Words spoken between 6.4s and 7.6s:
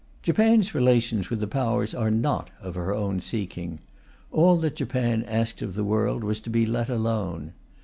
to be let alone.